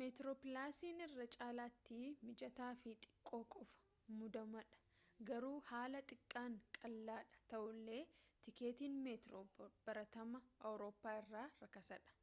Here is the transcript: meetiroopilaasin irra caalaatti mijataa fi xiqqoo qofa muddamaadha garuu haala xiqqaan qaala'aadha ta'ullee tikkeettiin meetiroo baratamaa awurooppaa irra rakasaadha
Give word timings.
meetiroopilaasin 0.00 1.00
irra 1.06 1.24
caalaatti 1.36 1.96
mijataa 2.26 2.68
fi 2.82 2.92
xiqqoo 3.06 3.40
qofa 3.54 4.14
muddamaadha 4.20 4.78
garuu 5.32 5.56
haala 5.72 6.04
xiqqaan 6.12 6.54
qaala'aadha 6.78 7.42
ta'ullee 7.54 8.00
tikkeettiin 8.44 8.94
meetiroo 9.08 9.42
baratamaa 9.90 10.44
awurooppaa 10.70 11.18
irra 11.24 11.44
rakasaadha 11.66 12.16